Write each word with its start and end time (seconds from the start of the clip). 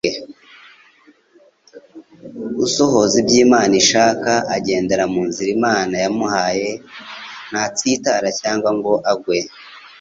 Usohoza 2.65 3.15
ibyo 3.21 3.37
Imana 3.45 3.73
ishaka 3.81 4.31
agendera 4.55 5.03
mu 5.13 5.21
nzira 5.29 5.49
Imana 5.57 5.95
yamugencye, 6.03 6.69
ntasitara 7.49 8.29
cyangwa 8.41 8.69
ngo 8.77 8.91
agwe. 9.11 9.39